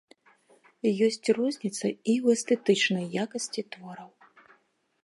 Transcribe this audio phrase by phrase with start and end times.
[1.07, 4.11] Ёсць розніца і ў эстэтычнай якасці твораў.